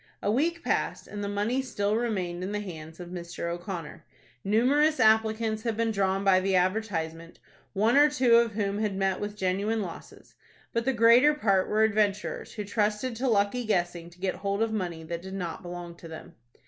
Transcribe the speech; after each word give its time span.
A 0.23 0.31
week 0.31 0.63
passed, 0.63 1.07
and 1.07 1.23
the 1.23 1.29
money 1.29 1.61
still 1.61 1.95
remained 1.95 2.41
in 2.43 2.53
the 2.53 2.59
hands 2.59 2.99
of 2.99 3.09
Mr. 3.09 3.47
O'Connor. 3.51 4.03
Numerous 4.43 4.99
applicants 4.99 5.61
had 5.61 5.77
been 5.77 5.91
drawn 5.91 6.23
by 6.23 6.39
the 6.39 6.55
advertisement, 6.55 7.37
one 7.73 7.95
or 7.95 8.09
two 8.09 8.37
of 8.37 8.53
whom 8.53 8.79
had 8.79 8.95
met 8.95 9.19
with 9.19 9.37
genuine 9.37 9.83
losses, 9.83 10.33
but 10.73 10.85
the 10.85 10.91
greater 10.93 11.35
part 11.35 11.69
were 11.69 11.83
adventurers 11.83 12.53
who 12.53 12.63
trusted 12.65 13.15
to 13.17 13.27
lucky 13.27 13.63
guessing 13.63 14.09
to 14.09 14.17
get 14.19 14.33
hold 14.33 14.63
of 14.63 14.73
money 14.73 15.03
that 15.03 15.21
did 15.21 15.35
not 15.35 15.61
belong 15.61 15.93
to 15.97 16.07
them. 16.07 16.33